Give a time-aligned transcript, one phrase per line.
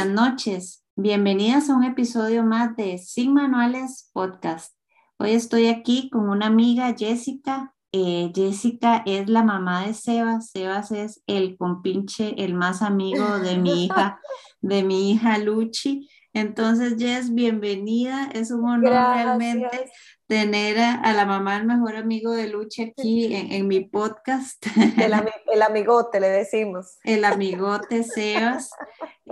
[0.00, 4.74] Buenas noches, bienvenidas a un episodio más de Sin Manuales Podcast.
[5.18, 7.74] Hoy estoy aquí con una amiga, Jessica.
[7.92, 10.52] Eh, Jessica es la mamá de Sebas.
[10.52, 14.18] Sebas es el compinche, el más amigo de mi hija,
[14.62, 16.08] de mi hija Luchi.
[16.32, 18.30] Entonces, Jess, bienvenida.
[18.32, 19.90] Es un honor realmente
[20.30, 24.64] tener a, la mamá, el mejor amigo de Lucha aquí en, mi podcast.
[24.96, 25.12] El,
[25.52, 26.98] el, amigote, le decimos.
[27.02, 28.70] El amigote Sebas.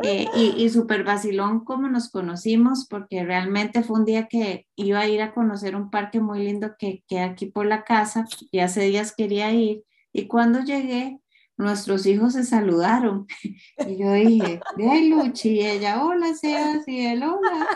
[0.02, 4.98] Eh, y, y súper vacilón como nos conocimos, porque realmente fue un día que iba
[4.98, 8.58] a ir a conocer un parque muy lindo que queda aquí por la casa, y
[8.58, 11.20] hace días quería ir, y cuando llegué,
[11.58, 13.26] nuestros hijos se saludaron.
[13.86, 17.66] Y yo dije, ay Luchi, y ella, hola Sebas, y él, hola.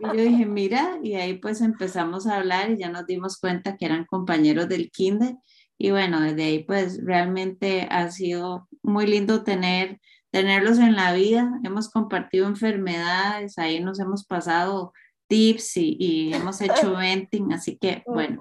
[0.00, 3.76] Y yo dije, mira, y ahí pues empezamos a hablar y ya nos dimos cuenta
[3.76, 5.36] que eran compañeros del kinder.
[5.78, 11.60] Y bueno, desde ahí pues realmente ha sido muy lindo tener, tenerlos en la vida.
[11.64, 14.92] Hemos compartido enfermedades, ahí nos hemos pasado
[15.28, 18.40] tips y, y hemos hecho venting, así que bueno.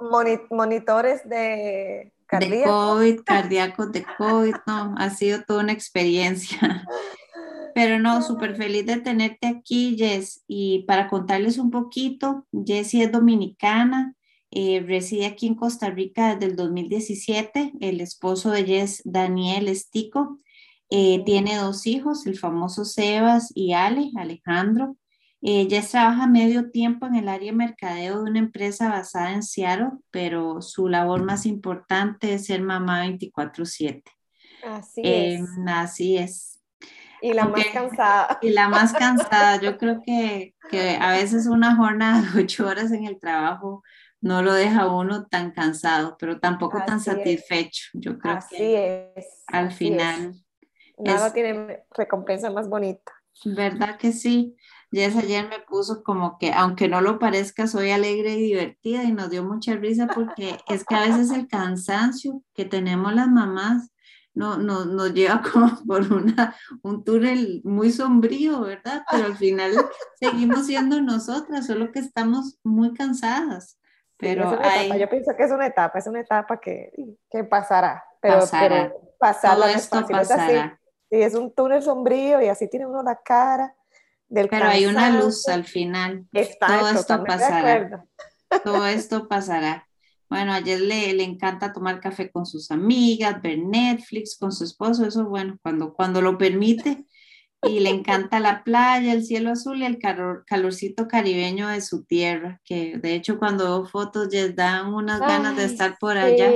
[0.49, 2.55] monitores de cardíaco.
[2.55, 6.59] De COVID, cardíacos de COVID, no, ha sido toda una experiencia.
[7.75, 10.43] Pero no, súper feliz de tenerte aquí, Jess.
[10.47, 14.15] Y para contarles un poquito, Jessie es dominicana,
[14.51, 17.73] eh, reside aquí en Costa Rica desde el 2017.
[17.81, 20.39] El esposo de Jess, Daniel Estico,
[20.89, 24.95] eh, tiene dos hijos, el famoso Sebas y Ale, Alejandro.
[25.47, 29.43] Eh, Jess trabaja medio tiempo en el área de mercadeo de una empresa basada en
[29.43, 34.11] Seattle, pero su labor más importante es ser mamá 24/7.
[34.63, 35.41] Así es.
[35.67, 36.63] Así es.
[37.21, 38.39] Y la más cansada.
[38.41, 39.61] Y la más cansada.
[39.61, 43.83] Yo creo que, que a veces una jornada de ocho horas en el trabajo
[44.21, 47.91] no lo deja uno tan cansado, pero tampoco tan satisfecho.
[47.93, 50.33] Yo creo así que es, al final.
[50.97, 53.11] Nada tiene recompensa más bonita.
[53.43, 54.55] ¿Verdad que sí?
[54.91, 59.11] Jess ayer me puso como que, aunque no lo parezca, soy alegre y divertida y
[59.11, 63.91] nos dio mucha risa porque es que a veces el cansancio que tenemos las mamás
[64.35, 69.03] no, no, nos lleva como por una, un túnel muy sombrío, ¿verdad?
[69.09, 69.73] Pero al final
[70.19, 73.79] seguimos siendo nosotras, solo que estamos muy cansadas.
[74.17, 74.57] Pero
[74.97, 76.91] yo pienso que es una etapa, es una etapa que,
[77.29, 78.03] que pasará.
[78.21, 78.39] Pero,
[79.19, 79.55] pasará.
[79.55, 80.79] Todo esto pasará.
[81.09, 83.75] Sí, es un túnel sombrío y así tiene uno la cara.
[84.27, 86.25] Del pero hay una luz al final.
[86.59, 88.05] Todo esto pasará.
[88.63, 89.87] Todo esto pasará.
[90.29, 95.05] Bueno, ayer le, le, encanta tomar café con sus amigas, ver Netflix con su esposo,
[95.05, 97.05] eso bueno, cuando, cuando lo permite.
[97.63, 102.03] Y le encanta la playa, el cielo azul y el calor, calorcito caribeño de su
[102.03, 106.51] tierra, que de hecho cuando veo fotos ya dan unas ganas de estar por allá.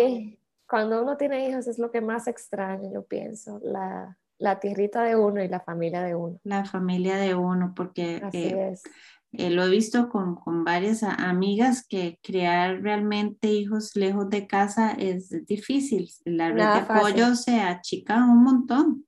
[0.68, 5.16] Cuando uno tiene hijos es lo que más extraña, yo pienso, la, la tierrita de
[5.16, 6.39] uno y la familia de uno.
[6.44, 8.83] La familia de uno, porque Así eh, es
[9.31, 14.91] eh, lo he visto con, con, varias amigas que crear realmente hijos lejos de casa
[14.97, 16.09] es difícil.
[16.25, 19.05] La red de apoyo se achica un montón.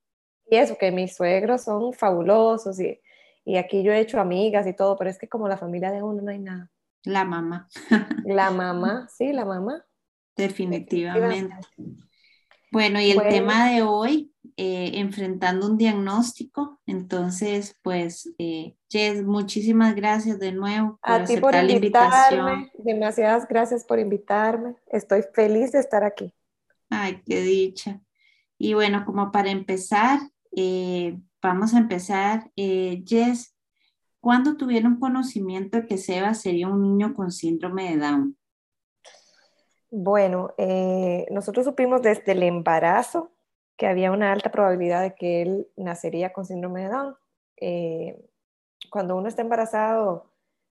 [0.48, 3.00] Y eso, que mis suegros son fabulosos y,
[3.46, 6.04] y, aquí yo he hecho amigas y todo, pero es que como la familia de
[6.04, 6.70] uno no hay nada.
[7.04, 7.68] La mamá.
[8.26, 9.84] La mamá, sí, la mamá.
[10.36, 11.56] Definitivamente.
[12.72, 14.31] Bueno, y el tema de hoy,
[14.64, 16.80] eh, enfrentando un diagnóstico.
[16.86, 22.70] Entonces, pues, eh, Jess, muchísimas gracias de nuevo por A ti por la invitación.
[22.78, 24.76] Demasiadas gracias por invitarme.
[24.92, 26.32] Estoy feliz de estar aquí.
[26.92, 28.02] Ay, qué dicha.
[28.60, 30.20] Y bueno, como para empezar,
[30.56, 32.52] eh, vamos a empezar.
[32.56, 33.56] Jess,
[34.20, 38.38] ¿cuándo tuvieron conocimiento de que Seba sería un niño con síndrome de Down?
[39.90, 40.54] Bueno,
[41.32, 43.32] nosotros supimos desde el embarazo
[43.82, 47.16] que había una alta probabilidad de que él nacería con síndrome de Down.
[47.58, 48.30] Eh,
[48.92, 50.32] cuando uno está embarazado,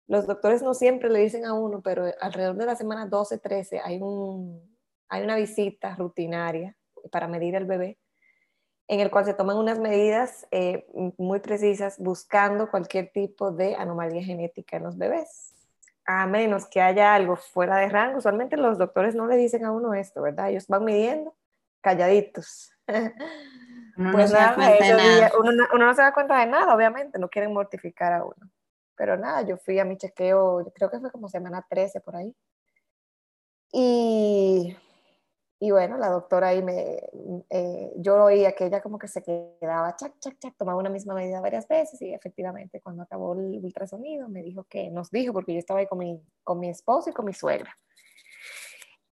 [0.06, 3.80] los doctores no siempre le dicen a uno, pero alrededor de la semana 12, 13
[3.84, 4.74] hay, un,
[5.10, 6.78] hay una visita rutinaria
[7.12, 7.98] para medir al bebé,
[8.88, 10.86] en el cual se toman unas medidas eh,
[11.18, 15.50] muy precisas buscando cualquier tipo de anomalía genética en los bebés
[16.06, 19.72] a menos que haya algo fuera de rango, usualmente los doctores no le dicen a
[19.72, 20.50] uno esto, ¿verdad?
[20.50, 21.34] Ellos van midiendo
[21.80, 22.73] calladitos.
[23.96, 25.32] Uno, pues no nada, nada.
[25.38, 28.50] Uno, uno, no se da cuenta de nada, obviamente, no quieren mortificar a uno.
[28.96, 32.34] Pero nada, yo fui a mi chequeo, creo que fue como semana 13 por ahí.
[33.72, 34.76] Y
[35.64, 37.00] y bueno, la doctora ahí me,
[37.48, 41.14] eh, yo oía que ella como que se quedaba, chac, chac, chac, tomaba una misma
[41.14, 45.54] medida varias veces y efectivamente cuando acabó el ultrasonido me dijo que, nos dijo, porque
[45.54, 47.78] yo estaba ahí con mi, con mi esposo y con mi suegra,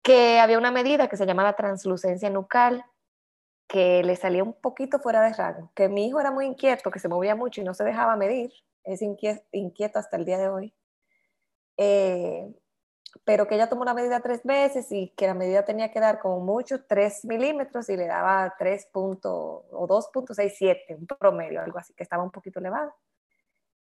[0.02, 2.84] que había una medida que se llama la translucencia nucal,
[3.72, 6.98] que le salía un poquito fuera de rango, que mi hijo era muy inquieto, que
[6.98, 8.52] se movía mucho y no se dejaba medir,
[8.84, 10.74] es inquieto, hasta el día de hoy,
[11.78, 12.54] eh,
[13.24, 16.18] pero que ella tomó la medida tres veces y que la medida tenía que dar
[16.18, 22.02] como mucho 3 milímetros y le daba 3 o 2.67, un promedio, algo así, que
[22.02, 22.94] estaba un poquito elevado.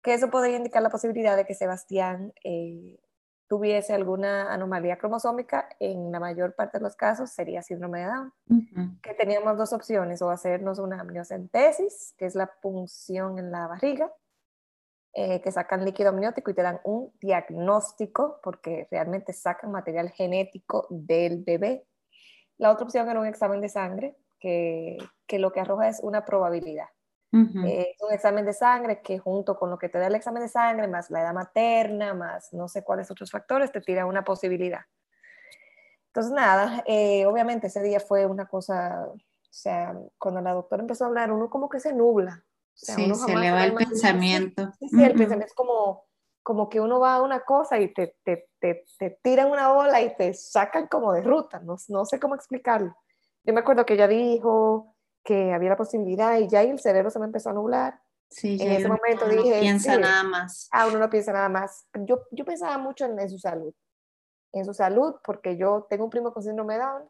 [0.02, 2.98] Que eso podría indicar la posibilidad de que Sebastián eh,
[3.48, 8.32] tuviese alguna anomalía cromosómica, en la mayor parte de los casos sería síndrome de Down,
[9.02, 14.12] que teníamos dos opciones, o hacernos una amniocentesis, que es la punción en la barriga,
[15.12, 20.86] eh, que sacan líquido amniótico y te dan un diagnóstico, porque realmente sacan material genético
[20.90, 21.86] del bebé.
[22.58, 26.24] La otra opción era un examen de sangre, que, que lo que arroja es una
[26.24, 26.88] probabilidad.
[27.32, 30.42] Eh, es un examen de sangre que junto con lo que te da el examen
[30.42, 34.24] de sangre, más la edad materna, más no sé cuáles otros factores, te tira una
[34.24, 34.80] posibilidad.
[36.06, 39.18] Entonces, nada, eh, obviamente ese día fue una cosa, o
[39.50, 42.42] sea, cuando la doctora empezó a hablar, uno como que se nubla.
[42.72, 44.72] sí, se le va el pensamiento.
[44.78, 46.06] Sí, sí, el pensamiento es como,
[46.42, 50.00] como que uno va a una cosa y te, te, te, te tiran una bola
[50.00, 52.96] y te sacan como de ruta, no, no sé cómo explicarlo.
[53.44, 54.95] Yo me acuerdo que ella dijo,
[55.26, 58.00] que había la posibilidad y ya el cerebro se me empezó a nublar.
[58.30, 60.68] Sí, en ese momento dije, no piensa nada más.
[60.72, 61.86] Ah, uno no piensa nada más.
[62.06, 63.74] Yo, yo pensaba mucho en, en, su salud,
[64.52, 67.02] en su salud, porque yo tengo un primo con síndrome de Down,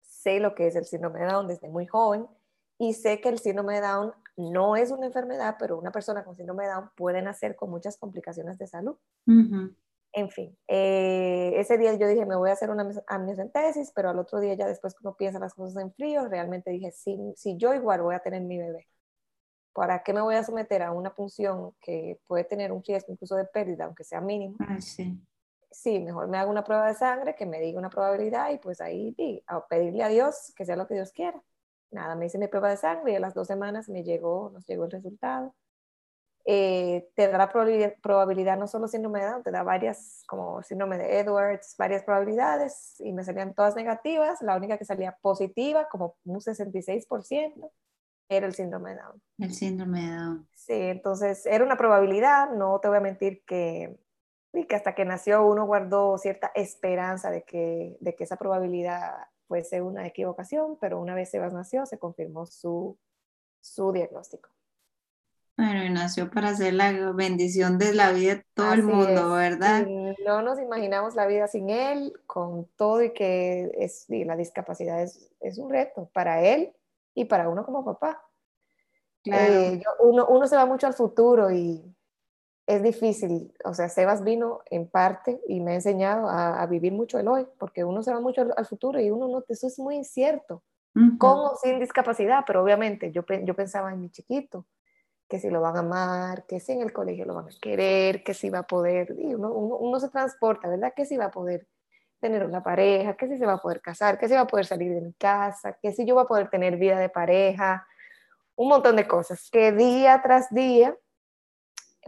[0.00, 2.26] sé lo que es el síndrome de Down desde muy joven
[2.78, 6.34] y sé que el síndrome de Down no es una enfermedad, pero una persona con
[6.34, 8.96] síndrome de Down puede nacer con muchas complicaciones de salud.
[9.26, 9.68] Uh
[10.14, 14.18] en fin, eh, ese día yo dije, me voy a hacer una amniocentesis, pero al
[14.18, 17.72] otro día ya después cuando piensa las cosas en frío, realmente dije, si, si yo
[17.72, 18.86] igual voy a tener mi bebé,
[19.72, 23.36] ¿para qué me voy a someter a una punción que puede tener un riesgo incluso
[23.36, 24.56] de pérdida, aunque sea mínimo?
[24.80, 25.18] sí.
[25.70, 26.00] sí.
[26.00, 29.16] mejor me hago una prueba de sangre que me diga una probabilidad y pues ahí
[29.46, 31.42] a pedirle a Dios que sea lo que Dios quiera.
[31.90, 34.66] Nada, me hice mi prueba de sangre y a las dos semanas me llegó, nos
[34.66, 35.54] llegó el resultado
[36.44, 40.98] eh, te da la probabilidad, no solo síndrome de Down, te da varias, como síndrome
[40.98, 44.42] de Edwards, varias probabilidades y me salían todas negativas.
[44.42, 47.70] La única que salía positiva, como un 66%,
[48.28, 49.22] era el síndrome de Down.
[49.38, 50.48] El síndrome de Down.
[50.54, 53.96] Sí, entonces era una probabilidad, no te voy a mentir que,
[54.68, 59.80] que hasta que nació uno guardó cierta esperanza de que, de que esa probabilidad fuese
[59.82, 62.98] una equivocación, pero una vez Sebas nació, se confirmó su,
[63.60, 64.48] su diagnóstico.
[65.56, 69.86] Bueno, y nació para hacer la bendición de la vida de todo el mundo, ¿verdad?
[70.24, 75.30] no nos imaginamos la vida sin él, con todo y que es, la discapacidad es,
[75.40, 76.72] es, un reto para él
[77.14, 78.24] y para uno como papá.
[79.22, 79.52] Claro.
[79.52, 81.84] Eh, uno, uno se va mucho al futuro y
[82.66, 83.52] es difícil.
[83.64, 87.28] O sea, Sebas vino en parte y me ha enseñado a, a vivir mucho el
[87.28, 90.62] hoy, porque uno se va mucho al, futuro y uno no, eso es muy incierto.
[91.18, 94.66] Con o sin discapacidad, pero obviamente yo, yo pensaba en mi chiquito
[95.32, 98.22] que si lo van a amar, que si en el colegio lo van a querer,
[98.22, 100.92] que si va a poder, uno, uno, se transporta, ¿verdad?
[100.94, 101.66] Que si va a poder
[102.20, 104.66] tener una pareja, que si se va a poder casar, que si va a poder
[104.66, 107.86] salir de mi casa, que si yo voy a poder tener vida de pareja,
[108.56, 110.94] un montón de cosas, que día tras día,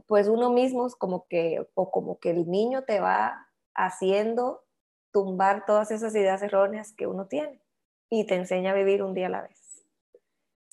[0.06, 4.65] pues uno mismo como que, o como que el niño te va haciendo
[5.12, 7.62] tumbar todas esas ideas erróneas que uno tiene
[8.11, 9.63] y te enseña a vivir un día a la vez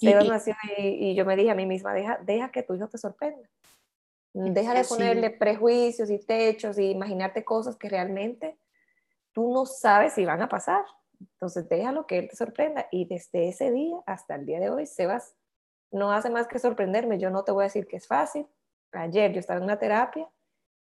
[0.01, 3.47] y, yo me dije a mí misma, deja, deja que tu hijo te sorprenda.
[4.33, 8.57] Deja de ponerle prejuicios y techos y imaginarte cosas que realmente
[9.33, 10.85] tú no sabes si van a pasar.
[11.19, 12.87] Entonces déjalo que él te sorprenda.
[12.91, 15.35] Y desde ese día hasta el día de hoy, Sebas
[15.91, 17.19] no hace más que sorprenderme.
[17.19, 18.47] Yo no te voy a decir que es fácil.
[18.93, 20.27] Ayer yo estaba en una terapia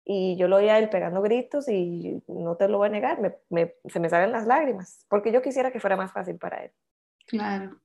[0.05, 3.41] y yo lo oía a él pegando gritos y no te lo voy a negar,
[3.85, 6.73] se me salen las lágrimas, porque yo quisiera que fuera más fácil para él.
[7.27, 7.79] Claro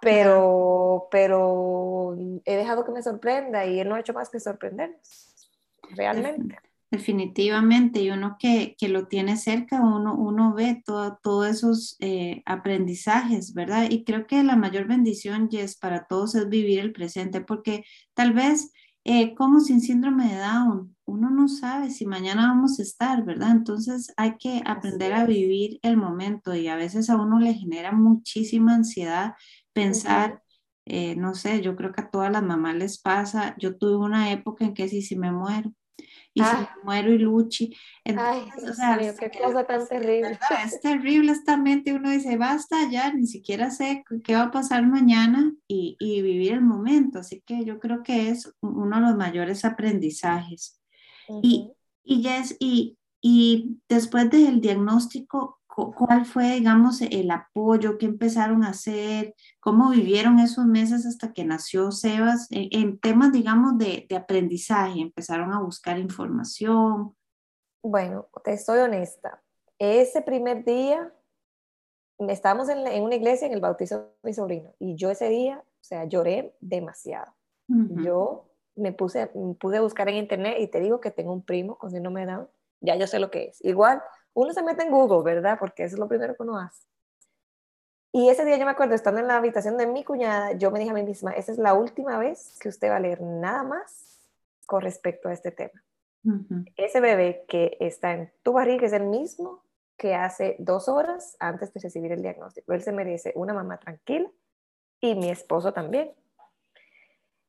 [0.00, 5.50] pero, pero he dejado que me sorprenda y él no ha hecho más que sorprendernos,
[5.90, 6.58] realmente.
[6.90, 13.54] Definitivamente, y uno que, que lo tiene cerca, uno, uno ve todos esos eh, aprendizajes,
[13.54, 13.86] ¿verdad?
[13.88, 18.32] Y creo que la mayor bendición, Jess, para todos es vivir el presente, porque tal
[18.32, 18.72] vez
[19.04, 23.52] eh, como sin síndrome de Down, uno no sabe si mañana vamos a estar, ¿verdad?
[23.52, 27.92] Entonces hay que aprender a vivir el momento y a veces a uno le genera
[27.92, 29.34] muchísima ansiedad
[29.72, 30.42] pensar,
[30.86, 34.32] eh, no sé, yo creo que a todas las mamás les pasa, yo tuve una
[34.32, 35.72] época en que si, si me muero,
[36.32, 36.76] y si me ah.
[36.84, 37.76] muero y luchi.
[38.04, 40.38] Entonces, Ay, o sea, qué cosa tan terrible.
[40.64, 44.86] Es terrible esta mente, uno dice, basta ya, ni siquiera sé qué va a pasar
[44.86, 47.18] mañana y, y, vivir el momento.
[47.20, 50.80] Así que yo creo que es uno de los mayores aprendizajes.
[51.42, 51.70] Y,
[52.02, 55.59] y, yes, y, y después del diagnóstico,
[55.96, 59.34] ¿Cuál fue, digamos, el apoyo que empezaron a hacer?
[59.60, 62.48] ¿Cómo vivieron esos meses hasta que nació Sebas?
[62.50, 67.16] En, temas, digamos, de, de, aprendizaje, ¿empezaron a buscar información?
[67.82, 69.42] Bueno, te soy honesta.
[69.78, 71.12] Ese primer día,
[72.18, 75.62] estábamos en, en, una iglesia en el bautizo de mi sobrino y yo ese día,
[75.64, 77.32] o sea, lloré demasiado.
[78.02, 81.92] Yo me puse, pude buscar en internet y te digo que tengo un primo con
[81.92, 82.48] síndrome de Down.
[82.80, 83.64] Ya yo sé lo que es.
[83.64, 84.02] Igual,
[84.34, 85.58] uno se mete en Google, ¿verdad?
[85.58, 86.86] Porque eso es lo primero que uno hace.
[88.12, 90.80] Y ese día yo me acuerdo, estando en la habitación de mi cuñada, yo me
[90.80, 93.62] dije a mí misma, esa es la última vez que usted va a leer nada
[93.62, 94.20] más
[94.66, 95.82] con respecto a este tema.
[96.76, 99.62] Ese bebé que está en tu barriga es el mismo
[99.96, 102.72] que hace dos horas antes de recibir el diagnóstico.
[102.72, 104.30] Él se merece una mamá tranquila
[105.00, 106.12] y mi esposo también.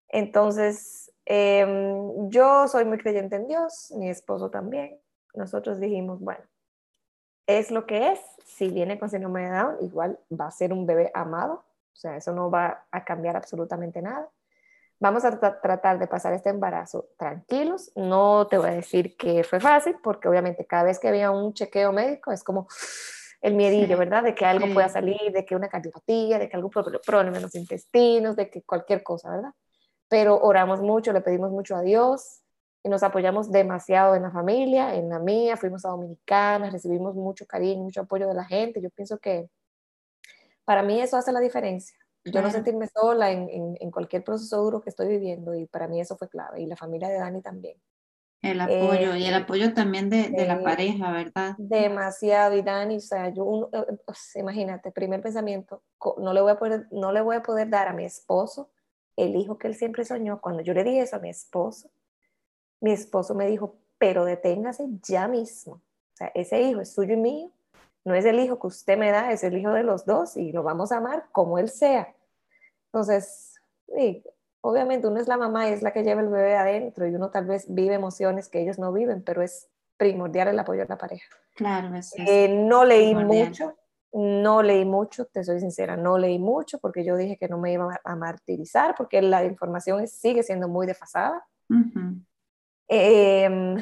[0.10, 5.00] Entonces, em, yo soy muy creyente en Dios, mi esposo también.
[5.34, 6.44] Nosotros dijimos, bueno,
[7.60, 8.20] es lo que es.
[8.46, 11.64] Si viene con síndrome de Down, igual va a ser un bebé amado.
[11.94, 14.30] O sea, eso no va a cambiar absolutamente nada.
[15.00, 17.92] Vamos a tratar de pasar este embarazo tranquilos.
[17.96, 21.54] No te voy a decir que fue fácil, porque obviamente cada vez que había un
[21.54, 22.68] chequeo médico es como
[23.42, 24.22] el miedillo, ¿verdad?
[24.24, 27.56] De que algo pueda salir, de que una cardiopatía, de que algún problema en los
[27.56, 29.54] intestinos, de que cualquier cosa, ¿verdad?
[30.08, 32.41] Pero oramos mucho, le pedimos mucho a Dios,
[32.84, 37.46] y nos apoyamos demasiado en la familia, en la mía, fuimos a Dominicana, recibimos mucho
[37.46, 38.82] cariño, mucho apoyo de la gente.
[38.82, 39.50] Yo pienso que
[40.66, 41.98] para mí eso hace la diferencia.
[42.24, 46.00] Yo no sentirme sola en, en, cualquier proceso duro que estoy viviendo y para mí
[46.00, 47.78] eso fue clave y la familia de Dani también.
[48.44, 51.56] El apoyo y el eh, apoyo también de, de la pareja, ¿verdad?
[51.58, 55.84] Demasiado y Dani, o sea, yo, eh, pues, imagínate, primer pensamiento,
[56.18, 58.72] no le, voy a poder, no le voy a poder dar a mi esposo
[59.16, 60.42] el hijo que él siempre soñó.
[60.42, 61.92] Cuando yo le dije eso a mi esposo,
[62.82, 65.74] mi esposo me dijo, pero deténgase ya mismo.
[65.74, 67.52] O sea, ese hijo es suyo y mío.
[68.04, 70.52] No es el hijo que usted me da, es el hijo de los dos y
[70.52, 72.14] lo vamos a amar como él sea.
[72.88, 73.56] Entonces,
[73.96, 74.24] sí,
[74.62, 77.30] obviamente uno es la mamá y es la que lleva el bebé adentro y uno
[77.30, 80.98] tal vez vive emociones que ellos no viven, pero es primordial el apoyo de la
[80.98, 81.30] pareja.
[81.56, 83.76] Claro, es eh, No leí mucho,
[84.14, 87.72] no leí mucho, te soy sincera, no leí mucho porque yo dije que no me
[87.72, 91.46] iba a martirizar porque la información sigue siendo muy desfasada.
[92.94, 93.78] Em,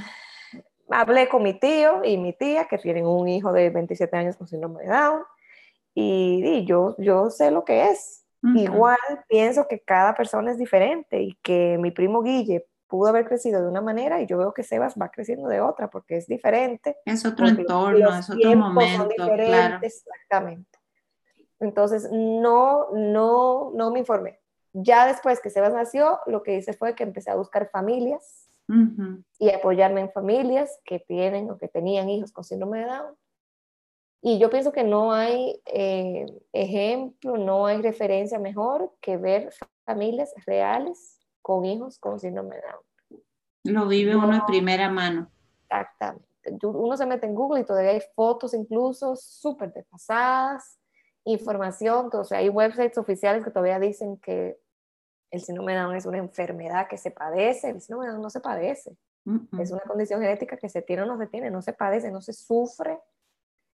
[0.88, 4.48] hablé con mi tío y mi tía, que tienen un hijo de 27 años con
[4.48, 5.24] síndrome de Down,
[5.96, 8.24] y, yo, yo sé lo que es.
[8.56, 13.62] Igual pienso que cada persona es diferente y que mi primo Guille pudo haber crecido
[13.62, 16.96] de una manera y yo veo que Sebas va creciendo de otra porque es diferente.
[17.04, 19.10] Es otro entorno, es otro momento.
[19.18, 19.80] Claro.
[19.82, 20.80] Exactamente.
[21.60, 24.40] Entonces, no, no, no me informé.
[24.72, 28.39] Ya después que Sebas nació, lo que hice fue que empecé a buscar familias
[29.40, 33.16] y apoyarme en familias que tienen o que tenían hijos con síndrome de Down.
[34.22, 39.52] Y yo pienso que no hay eh, ejemplo, no hay referencia mejor que ver
[39.86, 43.24] familias reales con hijos con síndrome de Down.
[43.64, 45.32] Lo vive uno de primera mano.
[45.64, 46.28] Exactamente.
[46.64, 50.80] Uno se mete en Google y todavía hay fotos incluso súper desfasadas,
[51.26, 54.58] información, o sea, hay websites oficiales que todavía dicen que
[55.32, 58.30] el síndrome de Down es una enfermedad que se padece, el síndrome de Down no
[58.30, 58.98] se padece.
[59.60, 62.20] Es una condición genética que se tiene o no se tiene, no se padece, no
[62.22, 63.00] se sufre,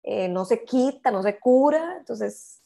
[0.02, 1.96] eh, no se quita, no se cura.
[1.98, 2.62] Entonces,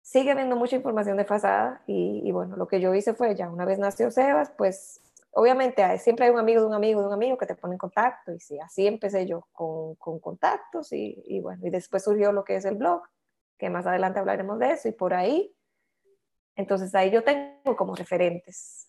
[0.00, 3.64] sigue habiendo mucha información desfasada y, y, bueno, lo que yo hice fue ya, una
[3.64, 5.00] vez nació Sebas, pues
[5.32, 7.78] obviamente siempre hay un amigo de un amigo de un amigo que te pone en
[7.78, 12.32] contacto y sí, así empecé yo con, con contactos y, y bueno, y después surgió
[12.32, 13.02] lo que es el blog,
[13.58, 15.54] que más adelante hablaremos de eso y por ahí
[16.56, 18.88] entonces ahí yo tengo como referentes.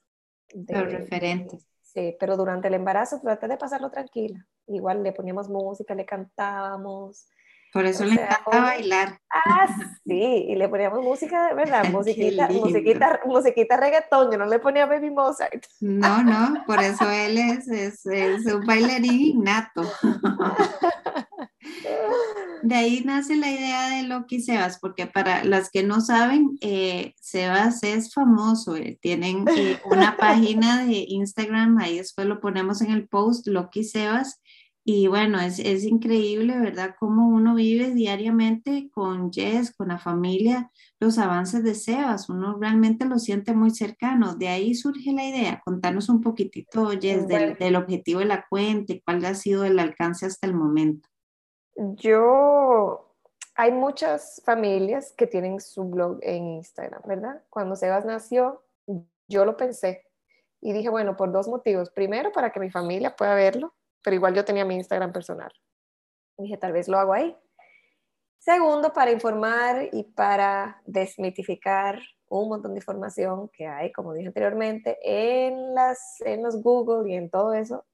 [0.54, 1.66] Los referentes.
[1.82, 4.46] Sí, pero durante el embarazo traté de pasarlo tranquila.
[4.68, 7.28] Igual le poníamos música, le cantábamos.
[7.72, 9.20] Por eso le encanta bailar.
[9.32, 9.68] Ah,
[10.06, 11.84] sí, y le poníamos música, de ¿verdad?
[11.92, 15.66] Musiquita, musiquita, musiquita reggaetón, yo no le ponía Baby Mozart.
[15.82, 19.84] No, no, por eso él es, es, es un bailarín innato.
[22.64, 27.14] De ahí nace la idea de Loki Sebas, porque para las que no saben, eh,
[27.20, 28.78] Sebas es famoso.
[28.78, 33.84] Eh, tienen eh, una página de Instagram, ahí después lo ponemos en el post, Loki
[33.84, 34.42] Sebas.
[34.86, 36.96] Y bueno, es, es increíble, ¿verdad?
[37.00, 42.30] Cómo uno vive diariamente con Jess, con la familia, los avances de Sebas.
[42.30, 44.36] Uno realmente lo siente muy cercano.
[44.36, 45.62] De ahí surge la idea.
[45.66, 49.80] Contanos un poquitito, Jess, del, del objetivo de la cuenta y cuál ha sido el
[49.80, 51.10] alcance hasta el momento.
[51.76, 53.16] Yo,
[53.56, 57.44] hay muchas familias que tienen su blog en Instagram, ¿verdad?
[57.50, 58.64] Cuando Sebas nació,
[59.28, 60.06] yo lo pensé
[60.62, 61.90] y dije, bueno, por dos motivos.
[61.90, 65.52] Primero, para que mi familia pueda verlo, pero igual yo tenía mi Instagram personal.
[66.38, 67.36] dije, tal vez lo hago ahí.
[68.40, 74.98] Segundo, para informar y para desmitificar un montón de información que hay, como dije anteriormente,
[75.02, 77.86] en, las, en los Google y en todo eso,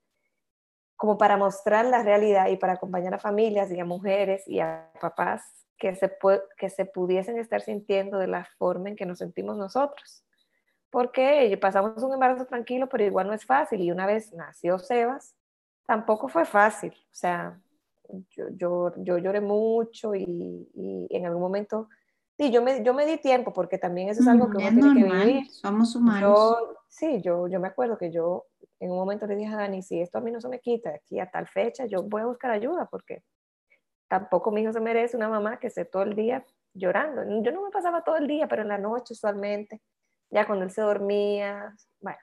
[0.99, 4.91] como para mostrar la realidad y para acompañar a familias y a mujeres y a
[4.99, 5.41] papás
[5.77, 6.11] que se,
[6.57, 10.25] que se pudiesen estar sintiendo de la forma en que nos sentimos nosotros.
[10.89, 13.79] Porque pasamos un embarazo tranquilo, pero igual no es fácil.
[13.79, 15.37] Y una vez nació Sebas,
[15.85, 16.91] tampoco fue fácil.
[16.91, 17.57] O sea,
[18.35, 21.87] yo, yo, yo lloré mucho y, y en algún momento
[22.39, 24.93] Sí, yo me, yo me di tiempo porque también eso es algo que uno tiene
[24.93, 25.51] que vivir.
[25.51, 26.57] Somos humanos.
[26.87, 28.45] sí, yo, yo me acuerdo que yo
[28.79, 30.91] en un momento le dije a Dani, si esto a mí no se me quita
[30.91, 33.23] aquí a tal fecha, yo voy a buscar ayuda porque
[34.07, 37.23] tampoco mi hijo se merece una mamá que esté todo el día llorando.
[37.43, 39.81] Yo no me pasaba todo el día, pero en la noche usualmente,
[40.29, 42.19] ya cuando él se dormía, bueno,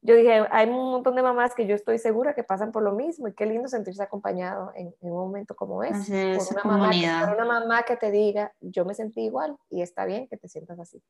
[0.00, 2.92] yo dije, hay un montón de mamás que yo estoy segura que pasan por lo
[2.92, 6.36] mismo y qué lindo sentirse acompañado en, un momento como ese.
[6.38, 9.82] por, una mamá que, por una mamá que te diga, yo me sentí igual y
[9.82, 11.02] está bien que te sientas así.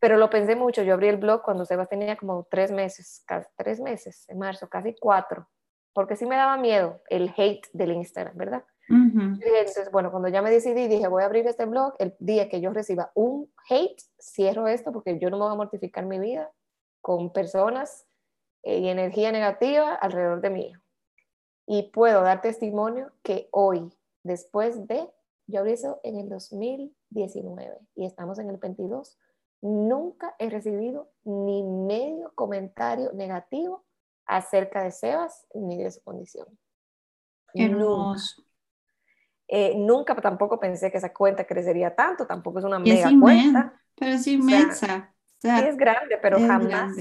[0.00, 3.48] Pero lo pensé mucho, yo abrí el blog cuando Sebas tenía como tres meses, casi
[3.56, 5.48] tres meses, en marzo, casi cuatro,
[5.92, 8.64] porque sí me daba miedo el hate del Instagram, ¿verdad?
[8.88, 12.60] Entonces, bueno, cuando ya me decidí, dije, voy a abrir este blog, el día que
[12.60, 16.50] yo reciba un hate, cierro esto porque yo no me voy a mortificar mi vida
[17.00, 18.06] con personas
[18.62, 20.72] eh, y energía negativa alrededor de mí.
[21.66, 23.92] Y puedo dar testimonio que hoy,
[24.24, 25.08] después de,
[25.46, 29.18] yo abrí eso en el 2019 y estamos en el 22,
[29.62, 33.84] nunca he recibido ni medio comentario negativo
[34.26, 36.46] acerca de Sebas ni de su condición.
[37.54, 38.20] Nunca.
[39.48, 43.80] Eh, nunca tampoco pensé que esa cuenta crecería tanto, tampoco es una mega cuenta.
[43.96, 46.94] Pero es inmensa sí es grande, pero jamás,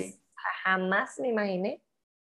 [0.64, 1.84] jamás me imaginé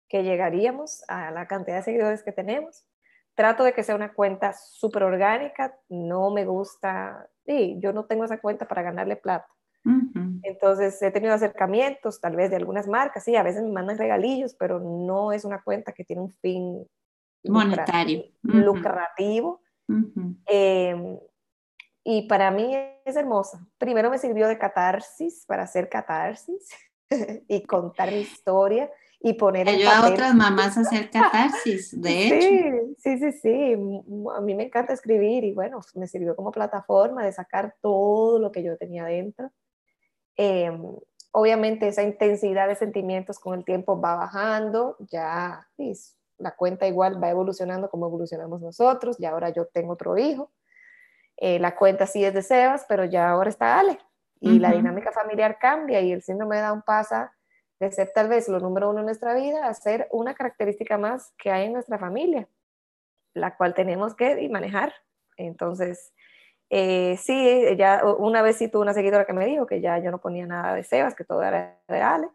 [0.07, 2.85] que llegaríamos a la cantidad de seguidores que tenemos.
[3.33, 8.23] Trato de que sea una cuenta súper orgánica, no me gusta, sí, yo no tengo
[8.23, 9.47] esa cuenta para ganarle plata.
[10.43, 14.55] Entonces he tenido acercamientos tal vez de algunas marcas, sí, a veces me mandan regalillos,
[14.55, 16.87] pero no es una cuenta que tiene un fin
[17.43, 19.61] monetario, lucrativo.
[22.07, 23.67] Y para mí es hermosa.
[23.79, 26.69] Primero me sirvió de catarsis, para hacer catarsis
[27.47, 32.95] y contar mi historia y poner en a otras mamás a hacer catarsis, de hecho.
[32.99, 33.73] Sí, sí, sí.
[34.35, 38.51] A mí me encanta escribir y bueno, me sirvió como plataforma de sacar todo lo
[38.51, 39.51] que yo tenía dentro.
[40.37, 40.83] Em,
[41.31, 45.67] obviamente esa intensidad de sentimientos con el tiempo va bajando, ya
[46.37, 50.51] la cuenta igual va evolucionando como evolucionamos nosotros, y ahora yo tengo otro hijo
[51.37, 53.99] eh, la cuenta sí es de Sebas, pero ya ahora está Ale.
[54.39, 57.33] Y la dinámica familiar cambia y el síndrome de Down pasa
[57.79, 61.33] de ser tal vez lo número uno en nuestra vida a ser una característica más
[61.37, 62.47] que hay en nuestra familia,
[63.33, 64.93] la cual tenemos que manejar.
[65.37, 66.13] Entonces,
[66.69, 70.11] eh, sí, ya una vez sí tuve una seguidora que me dijo que ya yo
[70.11, 72.29] no ponía nada de Sebas, que todo era de Ale.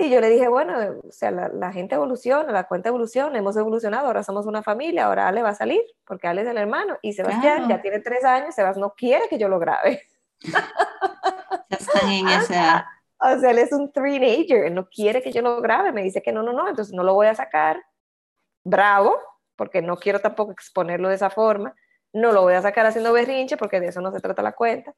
[0.00, 0.74] Y yo le dije, bueno,
[1.08, 5.26] o sea, la, gente evoluciona, la cuenta evoluciona, hemos evolucionado, ahora somos una familia, ahora
[5.26, 8.54] Ale va a salir, porque Ale es el hermano, y Sebastián ya tiene tres años,
[8.54, 10.02] Sebastián no quiere que yo lo grabe.
[12.02, 12.86] En esa
[13.20, 16.30] O sea, él es un teenager, no quiere que yo lo grabe, me dice que
[16.30, 17.82] no, no, no, entonces no lo voy a sacar.
[18.62, 19.16] Bravo,
[19.56, 21.74] porque no quiero tampoco exponerlo de esa forma.
[22.12, 24.94] No lo voy a sacar haciendo berrinche, porque de eso no se trata la cuenta.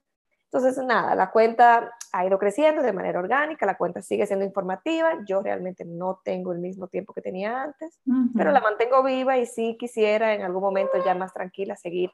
[0.52, 5.18] Entonces, nada, la cuenta ha ido creciendo de manera orgánica, la cuenta sigue siendo informativa,
[5.24, 8.00] yo realmente no tengo el mismo tiempo que tenía antes,
[8.36, 12.10] pero la mantengo viva y sí quisiera en algún momento ya más tranquila seguir,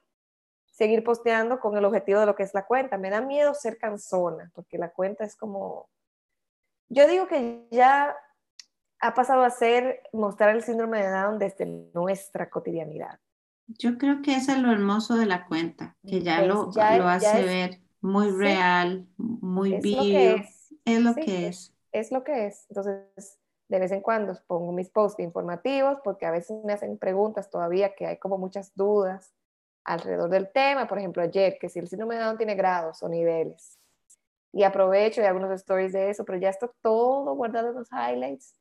[0.66, 2.98] seguir posteando con el objetivo de lo que es la cuenta.
[2.98, 5.88] Me da miedo ser cansona, porque la cuenta es como,
[6.90, 8.14] yo digo que ya
[9.00, 13.18] ha pasado a ser mostrar el síndrome de Down desde nuestra cotidianidad.
[13.68, 17.44] Yo creo que eso es lo hermoso de la cuenta, que ya, lo, lo hace
[17.44, 20.02] ver muy real, muy es vivo.
[20.02, 21.00] es.
[21.00, 21.74] lo que es.
[21.92, 22.66] Es lo que es.
[22.68, 27.50] Entonces, de vez en cuando pongo mis posts informativos porque a veces me hacen preguntas
[27.50, 29.34] todavía que hay como muchas dudas
[29.84, 30.86] alrededor del tema.
[30.86, 33.78] Por ejemplo, ayer, que si el síndrome de Down tiene grados o niveles.
[34.52, 38.54] Y aprovecho y algunos stories de eso, pero ya está todo guardado en los highlights.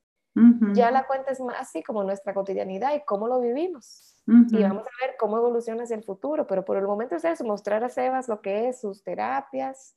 [0.73, 4.14] Ya la cuenta es más así como nuestra cotidianidad y cómo lo vivimos.
[4.27, 7.43] Y vamos a ver cómo evoluciona hacia el futuro, pero por el momento es eso,
[7.43, 9.95] mostrar a Sebas lo que es sus terapias,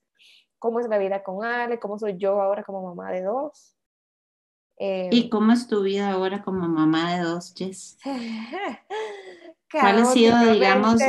[0.59, 3.75] cómo es la vida con Ale, cómo soy yo ahora como mamá de dos.
[4.79, 7.99] ¿Y em, cómo es tu vida ahora como mamá de dos, Jess?
[9.71, 11.01] ¿Cuál ha sido, digamos,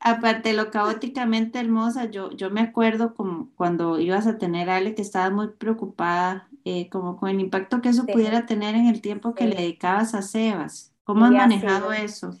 [0.00, 4.76] aparte, de lo caóticamente hermosa, yo, yo me acuerdo como cuando ibas a tener a
[4.76, 8.86] Ale que estabas muy preocupada, eh, como con el impacto que eso pudiera tener en
[8.86, 10.92] el tiempo que le dedicabas a Sebas.
[11.08, 12.34] ¿Cómo has manejado eso?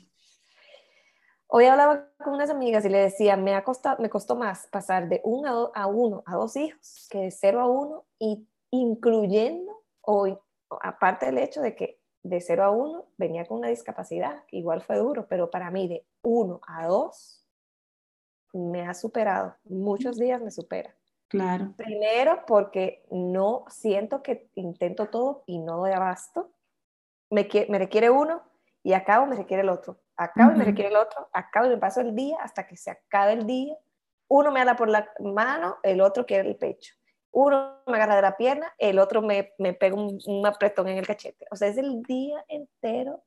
[1.46, 5.08] Hoy hablaba con unas amigas y le decía, me, ha costado, me costó más pasar
[5.08, 10.38] de uno a, uno a dos hijos que de cero a uno y incluyendo, o
[10.82, 14.82] aparte del hecho de que de cero a uno venía con una discapacidad, que igual
[14.82, 17.46] fue duro, pero para mí de uno a dos
[18.52, 20.94] me ha superado, muchos días me supera.
[21.28, 21.72] Claro.
[21.78, 26.52] Primero porque no siento que intento todo y no doy abasto.
[27.30, 28.42] Me, me requiere uno
[28.82, 32.00] y acabo me requiere el otro acabo me requiere el otro, acabo y me paso
[32.00, 33.74] el día hasta que se acabe el día.
[34.26, 36.94] Uno me habla por la mano, el otro quiere el pecho.
[37.30, 41.06] Uno me agarra de la pierna, el otro me, me pega un, apretón en el
[41.06, 41.46] cachete.
[41.50, 43.22] O sea, es el día entero.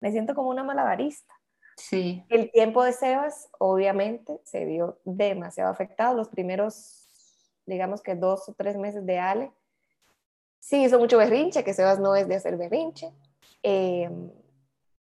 [0.00, 1.34] Me siento como una malabarista.
[1.76, 2.24] Sí.
[2.28, 6.14] El tiempo de Sebas, obviamente, se vio demasiado afectado.
[6.14, 7.08] Los primeros,
[7.66, 9.52] digamos que dos o tres meses de Ale,
[10.60, 13.12] sí hizo mucho berrinche, que Sebas no es de hacer berrinche.
[13.62, 14.08] Eh,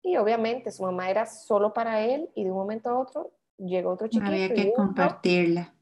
[0.03, 3.91] y obviamente su mamá era solo para él y de un momento a otro llegó
[3.91, 4.31] otro chiquito.
[4.31, 5.75] Había que compartirla.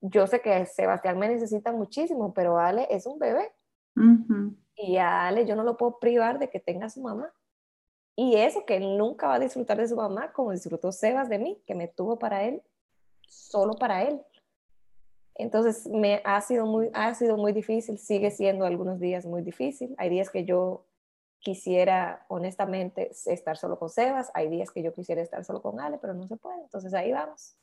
[0.00, 3.52] Yo sé que Sebastián me necesita muchísimo, pero Ale es un bebé.
[4.76, 7.32] Y a Ale yo no lo puedo privar de que tenga su mamá.
[8.14, 11.38] Y eso que él nunca va a disfrutar de su mamá como disfrutó Sebas de
[11.38, 12.62] mí, que me tuvo para él,
[13.28, 14.22] solo para él.
[15.34, 19.94] Entonces me ha sido muy, ha sido muy difícil, sigue siendo algunos días muy difícil.
[19.98, 20.85] Hay días que yo
[21.46, 25.96] quisiera honestamente estar solo con Sebas, hay días que yo quisiera estar solo con Ale,
[25.96, 27.56] pero no se puede, entonces ahí vamos.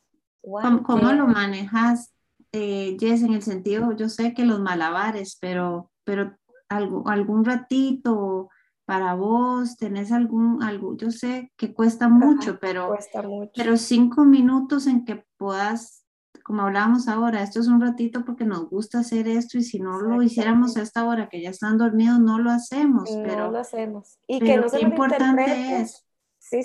[0.86, 2.14] ¿Cómo, lo manejas,
[2.52, 6.34] eh, Jess, en el sentido, yo sé que los malabares, pero, pero
[6.70, 8.48] algo, algún ratito
[8.86, 13.52] para vos, tenés algún, algo, yo sé que cuesta mucho, pero, cuesta mucho.
[13.54, 16.03] pero cinco minutos en que puedas
[16.44, 19.98] como hablábamos ahora, esto es un ratito porque nos gusta hacer esto y si no
[19.98, 23.10] lo hiciéramos a esta hora que ya están dormidos, no lo hacemos.
[23.10, 24.18] No pero, lo hacemos.
[24.26, 26.04] Y que no qué importante es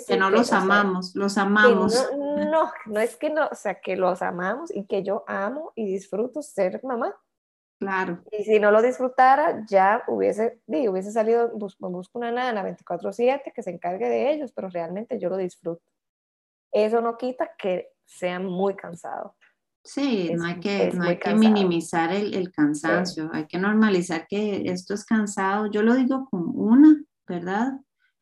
[0.06, 2.12] que no los amamos, los amamos.
[2.18, 5.86] No, no, es que no, o sea, que los amamos y que yo amo y
[5.86, 7.15] disfruto ser mamá.
[7.80, 8.20] Claro.
[8.32, 13.63] Y si no lo disfrutara, ya hubiese, hubiese salido, busco, busco una nana 24/7 que
[13.63, 15.89] se encargue de ellos, pero realmente yo lo disfruto.
[16.74, 19.32] Eso no quita que sean muy cansados.
[19.91, 24.69] Sí, no hay que, no hay que minimizar el, el cansancio, hay que normalizar que
[24.69, 25.65] esto es cansado.
[25.71, 27.73] Yo lo digo con una, ¿verdad?